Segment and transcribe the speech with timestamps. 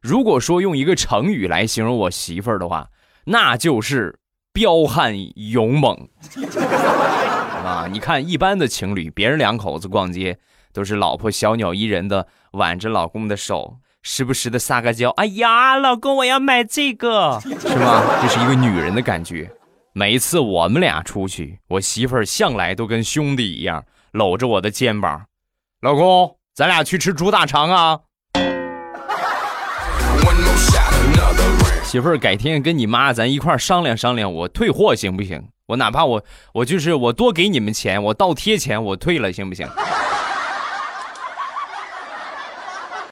[0.00, 2.88] 如果说用一个成语来形容我媳妇儿的话，
[3.24, 4.18] 那就是
[4.52, 6.08] 彪悍勇猛，
[7.62, 7.86] 啊！
[7.92, 10.38] 你看一般的情侣，别人两口子逛街
[10.72, 18.02] 都是老婆小鸟依人的挽着老公的手，时不时的撒个娇，哎呀，老公我要买这个，是吗？
[18.22, 19.50] 这是一个女人的感觉。
[19.92, 25.26] 每一次我们俩出去，我媳妇儿向来都跟兄弟一样搂着我的肩膀，
[25.82, 28.00] 老公，咱俩去吃猪大肠啊！
[31.90, 35.42] 媳妇儿，改天跟你妈咱一块儿商量商量，我退货行不行？
[35.66, 36.22] 我哪怕我
[36.54, 39.66] 我就是我多给你们钱，我倒贴钱，我退了行不行？